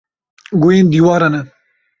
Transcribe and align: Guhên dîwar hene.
Guhên 0.61 0.85
dîwar 0.93 1.21
hene. 1.25 1.41